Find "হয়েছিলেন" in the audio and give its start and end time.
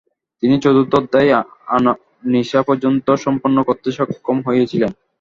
4.47-4.91